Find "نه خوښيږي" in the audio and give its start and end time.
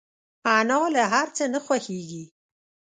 1.53-2.23